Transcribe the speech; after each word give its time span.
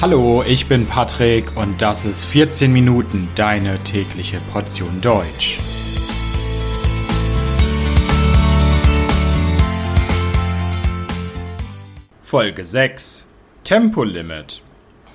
Hallo, 0.00 0.44
ich 0.46 0.68
bin 0.68 0.86
Patrick 0.86 1.56
und 1.56 1.82
das 1.82 2.04
ist 2.04 2.24
14 2.24 2.72
Minuten 2.72 3.26
deine 3.34 3.82
tägliche 3.82 4.38
Portion 4.52 5.00
Deutsch. 5.00 5.58
Folge 12.22 12.64
6 12.64 13.26
Tempolimit. 13.64 14.62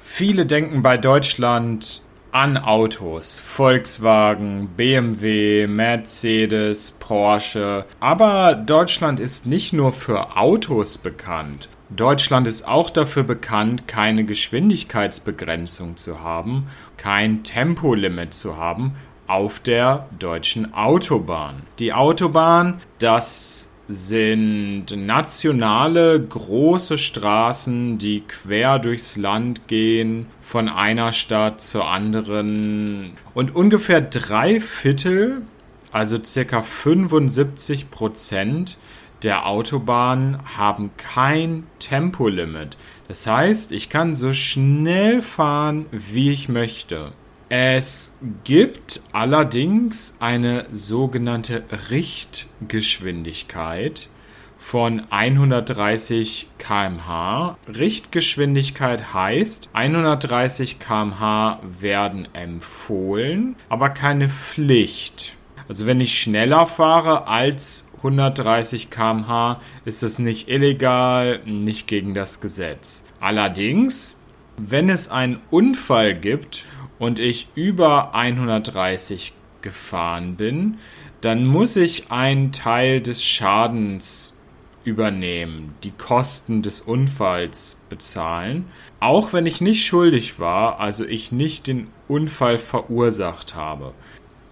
Viele 0.04 0.46
denken 0.46 0.84
bei 0.84 0.98
Deutschland 0.98 2.02
an 2.34 2.58
Autos. 2.58 3.40
Volkswagen, 3.40 4.68
BMW, 4.76 5.66
Mercedes, 5.66 6.92
Porsche. 6.92 7.86
Aber 8.02 8.56
Deutschland 8.56 9.22
ist 9.22 9.46
nicht 9.46 9.72
nur 9.72 9.94
für 9.94 10.36
Autos 10.36 10.98
bekannt. 10.98 11.70
Deutschland 11.96 12.48
ist 12.48 12.68
auch 12.68 12.90
dafür 12.90 13.24
bekannt, 13.24 13.88
keine 13.88 14.24
Geschwindigkeitsbegrenzung 14.24 15.96
zu 15.96 16.22
haben, 16.22 16.68
kein 16.98 17.44
Tempolimit 17.44 18.34
zu 18.34 18.58
haben 18.58 18.94
auf 19.28 19.60
der 19.60 20.08
deutschen 20.18 20.74
Autobahn. 20.74 21.64
Die 21.80 21.94
Autobahn, 21.94 22.82
das 23.00 23.74
sind 23.88 24.86
nationale 24.96 26.20
große 26.20 26.98
Straßen, 26.98 27.98
die 27.98 28.22
quer 28.22 28.80
durchs 28.80 29.18
Land 29.18 29.68
gehen, 29.68 30.28
von 30.42 30.70
einer 30.70 31.12
Stadt 31.12 31.62
zur 31.62 31.88
anderen. 31.88 33.12
Und 33.34 33.56
ungefähr 33.56 34.02
drei 34.02 34.62
Viertel, 34.62 35.44
also 35.92 36.18
circa 36.24 36.64
75 36.64 37.92
Prozent 37.92 38.78
der 39.24 39.46
Autobahnen 39.46 40.40
haben 40.58 40.90
kein 40.98 41.68
Tempolimit. 41.80 42.76
Das 43.08 43.26
heißt, 43.28 43.72
ich 43.72 43.90
kann 43.90 44.16
so 44.16 44.34
schnell 44.34 45.22
fahren, 45.22 45.86
wie 45.92 46.32
ich 46.32 46.50
möchte. 46.50 47.14
Es 47.50 48.18
gibt 48.44 49.02
allerdings 49.12 50.18
eine 50.20 50.66
sogenannte 50.72 51.64
Richtgeschwindigkeit 51.92 54.10
von 54.58 55.04
130 55.10 56.48
km/h. 56.58 57.58
Richtgeschwindigkeit 57.68 59.14
heißt, 59.14 59.70
130 59.74 60.80
km/h 60.80 61.60
werden 61.80 62.28
empfohlen, 62.34 63.56
aber 63.70 63.90
keine 63.90 64.30
Pflicht. 64.30 65.36
Also 65.68 65.86
wenn 65.86 66.00
ich 66.00 66.18
schneller 66.18 66.66
fahre 66.66 67.28
als 67.28 67.92
130 68.04 68.90
km/h 68.90 69.62
ist 69.86 70.04
es 70.04 70.20
nicht 70.20 70.50
illegal, 70.50 71.40
nicht 71.46 71.88
gegen 71.88 72.14
das 72.14 72.42
Gesetz. 72.42 73.06
Allerdings, 73.22 74.22
wenn 74.58 74.90
es 74.90 75.10
einen 75.10 75.40
Unfall 75.50 76.14
gibt 76.14 76.66
und 77.00 77.20
ich 77.20 77.48
über 77.56 78.14
130 78.14 79.34
gefahren 79.62 80.36
bin, 80.36 80.80
dann 81.22 81.46
muss 81.46 81.78
ich 81.78 82.12
einen 82.12 82.52
Teil 82.52 83.00
des 83.00 83.24
Schadens 83.24 84.38
übernehmen, 84.84 85.74
die 85.86 85.92
Kosten 85.92 86.62
des 86.62 86.82
Unfalls 86.82 87.82
bezahlen, 87.88 88.66
auch 89.00 89.32
wenn 89.32 89.46
ich 89.46 89.62
nicht 89.62 89.86
schuldig 89.86 90.40
war, 90.40 90.82
also 90.82 91.06
ich 91.06 91.32
nicht 91.32 91.68
den 91.68 91.90
Unfall 92.10 92.58
verursacht 92.58 93.56
habe. 93.56 93.94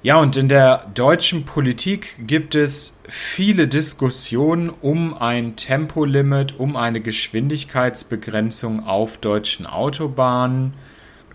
Ja, 0.04 0.18
und 0.18 0.36
in 0.36 0.50
der 0.50 0.88
deutschen 0.96 1.46
Politik 1.46 2.16
gibt 2.26 2.56
es 2.56 3.00
viele 3.08 3.68
Diskussionen 3.68 4.70
um 4.70 5.16
ein 5.16 5.56
Tempolimit, 5.56 6.60
um 6.60 6.76
eine 6.76 7.02
Geschwindigkeitsbegrenzung 7.02 8.88
auf 8.88 9.18
deutschen 9.18 9.68
Autobahnen. 9.68 10.74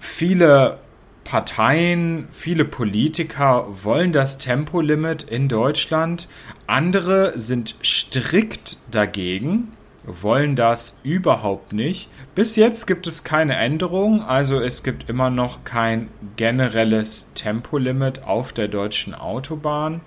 Viele 0.01 0.79
Parteien, 1.23 2.27
viele 2.33 2.65
Politiker 2.65 3.69
wollen 3.85 4.11
das 4.11 4.39
Tempolimit 4.39 5.23
in 5.23 5.49
Deutschland. 5.49 6.27
Andere 6.67 7.39
sind 7.39 7.77
strikt 7.85 8.79
dagegen, 8.91 9.76
wollen 10.07 10.57
das 10.57 11.01
überhaupt 11.03 11.73
nicht. 11.73 12.09
Bis 12.35 12.57
jetzt 12.57 12.87
gibt 12.87 13.07
es 13.07 13.25
keine 13.25 13.57
Änderung, 13.57 14.23
also 14.23 14.61
es 14.61 14.83
gibt 14.83 15.09
immer 15.09 15.31
noch 15.31 15.65
kein 15.65 16.09
generelles 16.37 17.31
Tempolimit 17.35 18.25
auf 18.25 18.53
der 18.53 18.69
deutschen 18.69 19.15
Autobahn. 19.15 20.01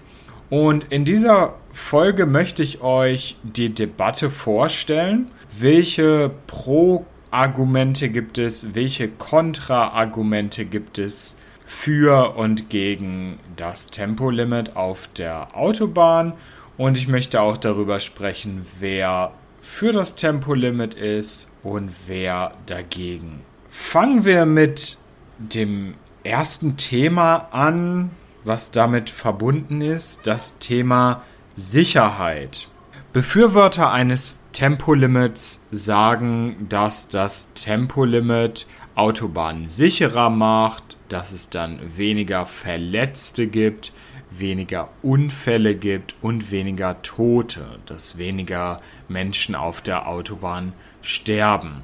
Und 0.50 0.86
in 0.86 1.06
dieser 1.06 1.56
Folge 1.74 2.26
möchte 2.26 2.64
ich 2.64 2.82
euch 2.82 3.38
die 3.44 3.74
Debatte 3.74 4.30
vorstellen, 4.30 5.28
welche 5.58 6.32
Pro 6.48 7.06
Argumente 7.32 8.10
gibt 8.10 8.40
es, 8.40 8.74
welche 8.74 9.08
Kontraargumente 9.08 10.66
gibt 10.66 10.98
es 10.98 11.38
für 11.68 12.36
und 12.36 12.70
gegen 12.72 13.38
das 13.56 13.88
Tempolimit 13.88 14.76
auf 14.76 15.08
der 15.16 15.56
Autobahn 15.56 16.34
und 16.80 16.98
ich 16.98 17.08
möchte 17.08 17.42
auch 17.42 17.58
darüber 17.58 18.00
sprechen, 18.00 18.66
wer 18.80 19.34
für 19.62 19.92
das 19.92 20.16
Tempolimit 20.16 20.94
ist 20.94 21.54
und 21.64 21.92
wer 22.08 22.54
dagegen. 22.66 23.42
Fangen 23.70 24.26
wir 24.26 24.46
mit 24.46 24.98
dem 25.38 25.96
ersten 26.24 26.78
Thema 26.78 27.48
an, 27.52 28.12
was 28.44 28.72
damit 28.72 29.10
verbunden 29.10 29.82
ist, 29.82 30.28
das 30.28 30.60
Thema 30.60 31.24
Sicherheit. 31.56 32.70
Befürworter 33.14 33.92
eines 33.92 34.46
Tempolimits 34.52 35.66
sagen, 35.72 36.68
dass 36.70 37.08
das 37.08 37.54
Tempolimit 37.54 38.68
Autobahnen 38.96 39.68
sicherer 39.68 40.30
macht, 40.30 40.98
dass 41.08 41.32
es 41.32 41.50
dann 41.50 41.80
weniger 41.96 42.46
Verletzte 42.46 43.48
gibt, 43.48 43.94
weniger 44.32 44.90
Unfälle 45.02 45.76
gibt 45.76 46.16
und 46.22 46.52
weniger 46.52 47.02
Tote, 47.02 47.66
dass 47.86 48.18
weniger 48.18 48.82
Menschen 49.08 49.56
auf 49.56 49.82
der 49.82 50.08
Autobahn 50.08 50.74
sterben. 51.02 51.82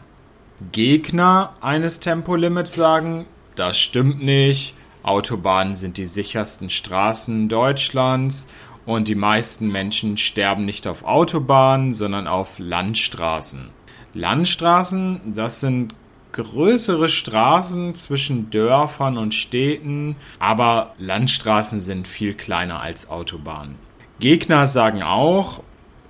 Gegner 0.72 1.54
eines 1.62 2.00
Tempolimits 2.00 2.76
sagen, 2.76 3.26
das 3.56 3.78
stimmt 3.78 4.24
nicht, 4.24 4.74
Autobahnen 5.04 5.76
sind 5.76 5.98
die 5.98 6.06
sichersten 6.06 6.70
Straßen 6.70 7.48
Deutschlands 7.50 8.48
und 8.86 9.08
die 9.08 9.16
meisten 9.16 9.68
Menschen 9.68 10.18
sterben 10.18 10.66
nicht 10.66 10.88
auf 10.88 11.04
Autobahnen, 11.04 11.94
sondern 11.94 12.28
auf 12.28 12.58
Landstraßen. 12.60 13.70
Landstraßen, 14.14 15.34
das 15.34 15.60
sind 15.60 15.94
größere 16.36 17.08
Straßen 17.08 17.96
zwischen 17.96 18.50
Dörfern 18.50 19.18
und 19.18 19.34
Städten, 19.34 20.18
aber 20.38 20.94
Landstraßen 20.98 21.80
sind 21.80 22.10
viel 22.10 22.34
kleiner 22.34 22.82
als 22.82 23.10
Autobahnen. 23.10 23.76
Gegner 24.20 24.68
sagen 24.68 25.02
auch, 25.02 25.64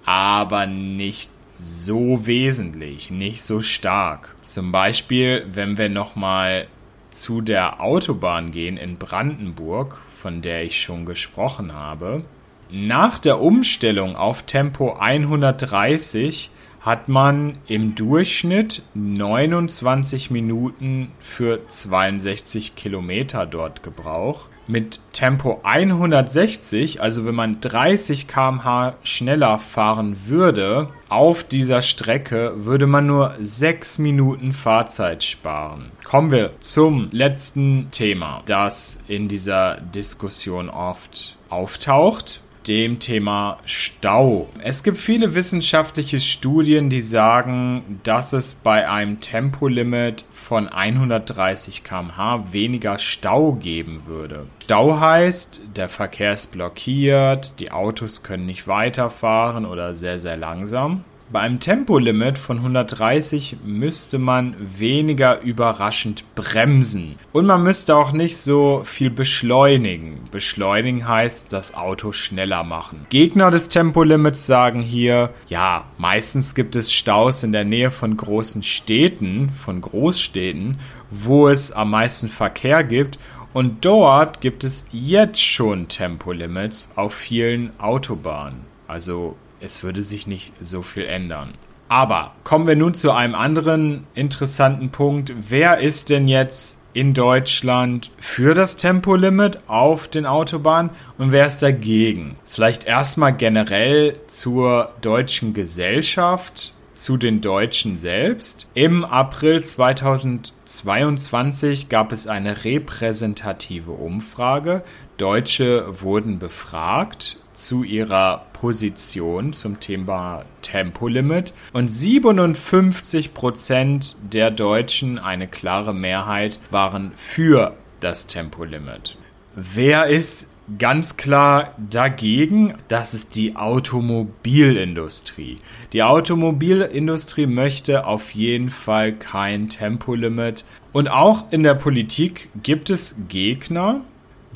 aber 0.05 0.67
nicht 0.67 1.31
so 1.55 2.27
wesentlich, 2.27 3.11
nicht 3.11 3.43
so 3.43 3.61
stark. 3.61 4.35
Zum 4.43 4.73
Beispiel, 4.73 5.47
wenn 5.53 5.79
wir 5.79 5.89
nochmal 5.89 6.67
zu 7.11 7.41
der 7.41 7.81
Autobahn 7.81 8.51
gehen 8.51 8.77
in 8.77 8.97
Brandenburg, 8.97 10.01
von 10.11 10.43
der 10.43 10.65
ich 10.65 10.81
schon 10.81 11.05
gesprochen 11.07 11.75
habe. 11.75 12.25
Nach 12.71 13.19
der 13.19 13.41
Umstellung 13.41 14.15
auf 14.17 14.43
Tempo 14.43 14.95
130 14.95 16.51
hat 16.81 17.09
man 17.09 17.59
im 17.67 17.95
Durchschnitt 17.95 18.83
29 18.95 20.31
Minuten 20.31 21.13
für 21.21 21.67
62 21.67 22.77
Kilometer 22.77 23.47
dort 23.47 23.83
gebraucht. 23.83 24.49
Mit 24.67 25.01
Tempo 25.15 25.61
160, 25.63 27.01
also 27.01 27.25
wenn 27.25 27.35
man 27.35 27.61
30 27.61 28.29
km/h 28.29 28.97
schneller 29.03 29.59
fahren 29.59 30.19
würde, 30.27 30.91
auf 31.09 31.43
dieser 31.43 31.81
Strecke 31.81 32.53
würde 32.67 32.87
man 32.87 33.07
nur 33.07 33.35
6 33.41 33.99
Minuten 33.99 34.53
Fahrzeit 34.53 35.25
sparen. 35.25 35.91
Kommen 36.05 36.31
wir 36.33 36.53
zum 36.61 37.09
letzten 37.13 37.91
Thema, 37.91 38.43
das 38.45 39.03
in 39.09 39.29
dieser 39.29 39.81
Diskussion 39.81 40.69
oft 40.69 41.39
auftaucht 41.49 42.43
dem 42.69 42.99
Thema 42.99 43.59
Stau. 43.65 44.49
Es 44.63 44.83
gibt 44.83 44.99
viele 44.99 45.35
wissenschaftliche 45.35 46.21
Studien, 46.21 46.91
die 46.91 47.01
sagen, 47.01 48.01
dass 48.03 48.35
es 48.35 48.55
bei 48.55 48.89
einem 48.89 49.21
Tempolimit 49.21 50.27
von 50.33 50.69
130 50.69 51.83
km/h 51.83 52.53
weniger 52.53 52.99
Stau 52.99 53.53
geben 53.53 54.03
würde. 54.07 54.47
Stau 54.65 55.01
heißt, 55.01 55.63
der 55.77 55.89
Verkehr 55.89 56.35
ist 56.35 56.53
blockiert, 56.53 57.59
die 57.59 57.73
Autos 57.73 58.23
können 58.23 58.47
nicht 58.47 58.69
weiterfahren 58.69 59.65
oder 59.65 59.95
sehr, 59.95 60.19
sehr 60.19 60.37
langsam. 60.37 61.05
Bei 61.31 61.41
einem 61.41 61.61
Tempolimit 61.61 62.39
von 62.39 62.57
130 62.57 63.59
müsste 63.63 64.19
man 64.19 64.57
weniger 64.79 65.43
überraschend 65.43 66.25
bremsen. 66.35 67.17
Und 67.33 67.45
man 67.45 67.63
müsste 67.63 67.97
auch 67.97 68.13
nicht 68.13 68.39
so 68.39 68.81
viel 68.85 69.11
beschleunigen. 69.11 70.21
Beschleunigen 70.31 71.07
heißt 71.07 71.53
das 71.53 71.75
Auto 71.75 72.13
schneller 72.13 72.65
machen. 72.65 73.07
Gegner 73.11 73.51
des 73.51 73.69
Tempolimits 73.69 74.47
sagen 74.47 74.81
hier, 74.81 75.35
ja, 75.49 75.85
meistens 75.99 76.55
gibt 76.55 76.75
es 76.77 76.95
Staus 76.95 77.43
in 77.43 77.53
der 77.53 77.65
Nähe 77.65 77.91
von 77.91 78.17
großen 78.17 78.63
Städten, 78.63 79.51
von 79.51 79.83
Großstädten, 79.83 80.79
wo 81.11 81.49
es 81.49 81.73
am 81.73 81.91
meisten 81.91 82.31
Verkehr 82.31 82.83
gibt. 82.85 83.19
Und 83.53 83.85
dort 83.85 84.41
gibt 84.41 84.65
es 84.65 84.89
jetzt 84.93 85.43
schon 85.43 85.89
Tempolimits 85.89 86.93
auf 86.97 87.13
vielen 87.13 87.79
Autobahnen. 87.79 88.61
Also 88.87 89.37
es 89.61 89.83
würde 89.83 90.03
sich 90.03 90.27
nicht 90.27 90.55
so 90.61 90.83
viel 90.83 91.05
ändern. 91.05 91.55
Aber 91.89 92.35
kommen 92.45 92.67
wir 92.67 92.77
nun 92.77 92.93
zu 92.93 93.13
einem 93.13 93.35
anderen 93.35 94.07
interessanten 94.15 94.91
Punkt. 94.91 95.33
Wer 95.49 95.79
ist 95.79 96.11
denn 96.11 96.29
jetzt 96.29 96.83
in 96.93 97.15
Deutschland 97.15 98.11
für 98.19 98.53
das 98.53 98.77
Tempolimit 98.77 99.61
auf 99.69 100.09
den 100.09 100.27
Autobahnen 100.27 100.91
und 101.17 101.33
wer 101.33 101.47
ist 101.47 101.63
dagegen? 101.63 102.37
Vielleicht 102.47 102.87
erstmal 102.87 103.33
generell 103.33 104.17
zur 104.27 104.91
deutschen 105.01 105.55
Gesellschaft, 105.55 106.75
zu 106.93 107.17
den 107.17 107.41
Deutschen 107.41 107.97
selbst. 107.97 108.69
Im 108.75 109.03
April 109.05 109.63
2022 109.63 111.89
gab 111.89 112.13
es 112.13 112.27
eine 112.27 112.65
repräsentative 112.65 113.93
Umfrage. 113.93 114.83
Deutsche 115.17 116.03
wurden 116.03 116.39
befragt 116.39 117.39
zu 117.59 117.83
ihrer 117.83 118.47
Position 118.53 119.53
zum 119.53 119.81
Thema 119.81 120.45
Tempolimit 120.63 121.53
und 121.73 121.89
57 121.89 123.35
Prozent 123.35 124.17
der 124.33 124.51
Deutschen, 124.51 125.19
eine 125.19 125.49
klare 125.49 125.95
Mehrheit, 125.95 126.61
waren 126.71 127.13
für 127.17 127.75
das 128.01 128.27
Tempolimit. 128.27 129.17
Wer 129.55 130.07
ist 130.07 130.53
ganz 130.79 131.17
klar 131.17 131.75
dagegen? 131.91 132.75
Das 132.89 133.15
ist 133.15 133.35
die 133.35 133.57
Automobilindustrie. 133.57 135.59
Die 135.93 136.03
Automobilindustrie 136.03 137.47
möchte 137.47 138.07
auf 138.07 138.35
jeden 138.35 138.71
Fall 138.71 139.15
kein 139.15 139.69
Tempolimit. 139.69 140.65
Und 140.93 141.09
auch 141.09 141.51
in 141.51 141.63
der 141.63 141.75
Politik 141.75 142.51
gibt 142.63 142.91
es 142.91 143.23
Gegner, 143.29 144.03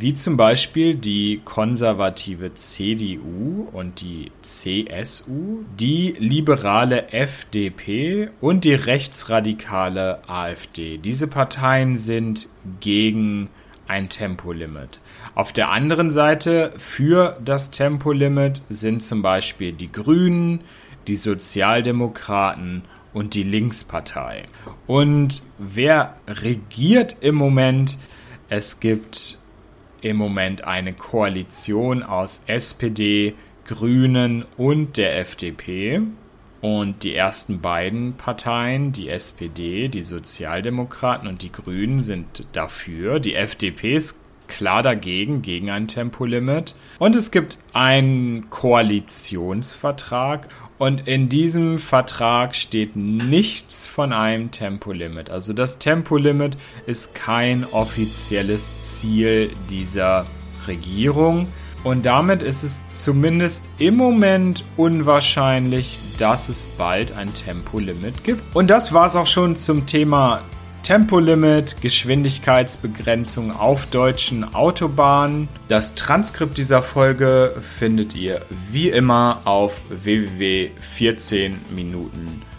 wie 0.02 0.14
zum 0.14 0.36
Beispiel 0.36 0.96
die 0.96 1.40
konservative 1.44 2.54
CDU 2.54 3.68
und 3.72 4.00
die 4.00 4.32
CSU, 4.42 5.62
die 5.78 6.16
liberale 6.18 7.12
FDP 7.12 8.28
und 8.40 8.64
die 8.64 8.74
rechtsradikale 8.74 10.28
AfD. 10.28 10.98
Diese 10.98 11.28
Parteien 11.28 11.96
sind 11.96 12.48
gegen 12.80 13.48
ein 13.86 14.08
Tempolimit. 14.08 15.00
Auf 15.36 15.52
der 15.52 15.70
anderen 15.70 16.10
Seite 16.10 16.72
für 16.78 17.38
das 17.44 17.70
Tempolimit 17.70 18.60
sind 18.68 19.04
zum 19.04 19.22
Beispiel 19.22 19.72
die 19.72 19.92
Grünen, 19.92 20.62
die 21.06 21.16
Sozialdemokraten 21.16 22.82
und 23.12 23.34
die 23.34 23.44
Linkspartei. 23.44 24.46
Und 24.88 25.44
wer 25.58 26.16
regiert 26.26 27.18
im 27.20 27.36
Moment? 27.36 27.98
Es 28.48 28.80
gibt 28.80 29.38
im 30.02 30.16
Moment 30.16 30.64
eine 30.64 30.92
Koalition 30.92 32.02
aus 32.02 32.42
SPD, 32.46 33.34
Grünen 33.64 34.44
und 34.56 34.96
der 34.96 35.18
FDP. 35.18 36.02
Und 36.60 37.02
die 37.02 37.14
ersten 37.14 37.60
beiden 37.60 38.14
Parteien, 38.14 38.92
die 38.92 39.08
SPD, 39.08 39.88
die 39.88 40.02
Sozialdemokraten 40.02 41.26
und 41.26 41.42
die 41.42 41.50
Grünen, 41.50 42.00
sind 42.00 42.46
dafür. 42.52 43.18
Die 43.18 43.34
FDP 43.34 43.96
ist 43.96 44.21
klar 44.52 44.82
dagegen, 44.82 45.42
gegen 45.42 45.70
ein 45.70 45.88
Tempolimit. 45.88 46.74
Und 46.98 47.16
es 47.16 47.30
gibt 47.30 47.58
einen 47.72 48.50
Koalitionsvertrag 48.50 50.48
und 50.78 51.06
in 51.06 51.28
diesem 51.28 51.78
Vertrag 51.78 52.54
steht 52.54 52.96
nichts 52.96 53.86
von 53.86 54.12
einem 54.12 54.50
Tempolimit. 54.50 55.30
Also 55.30 55.52
das 55.52 55.78
Tempolimit 55.78 56.56
ist 56.86 57.14
kein 57.14 57.64
offizielles 57.64 58.78
Ziel 58.80 59.50
dieser 59.70 60.26
Regierung. 60.66 61.48
Und 61.84 62.06
damit 62.06 62.42
ist 62.42 62.62
es 62.62 62.80
zumindest 62.94 63.68
im 63.78 63.96
Moment 63.96 64.64
unwahrscheinlich, 64.76 65.98
dass 66.18 66.48
es 66.48 66.66
bald 66.66 67.12
ein 67.12 67.32
Tempolimit 67.32 68.22
gibt. 68.22 68.42
Und 68.54 68.68
das 68.68 68.92
war 68.92 69.06
es 69.06 69.16
auch 69.16 69.26
schon 69.26 69.56
zum 69.56 69.86
Thema 69.86 70.40
Tempolimit, 70.82 71.80
Geschwindigkeitsbegrenzung 71.80 73.52
auf 73.52 73.86
deutschen 73.86 74.54
Autobahnen. 74.54 75.48
Das 75.68 75.94
Transkript 75.94 76.58
dieser 76.58 76.82
Folge 76.82 77.54
findet 77.78 78.14
ihr 78.14 78.42
wie 78.70 78.90
immer 78.90 79.40
auf 79.44 79.80
www.14minuten.de 79.88 82.52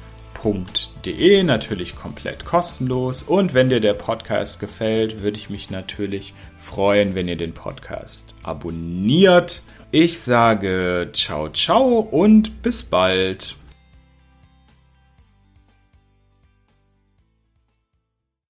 www.podcast.de, 0.44 1.44
natürlich 1.44 1.96
komplett 1.96 2.46
kostenlos. 2.46 3.24
Und 3.24 3.54
wenn 3.54 3.70
dir 3.70 3.80
der 3.80 3.94
Podcast 3.94 4.60
gefällt, 4.60 5.22
würde 5.22 5.38
ich 5.38 5.50
mich 5.50 5.70
natürlich 5.70 6.34
freuen, 6.60 7.16
wenn 7.16 7.28
ihr 7.28 7.38
den 7.38 7.54
Podcast 7.54 8.36
abonniert. 8.44 9.62
Ich 9.92 10.20
sage 10.20 11.10
ciao, 11.14 11.50
ciao 11.50 12.00
und 12.00 12.62
bis 12.62 12.84
bald. 12.84 13.56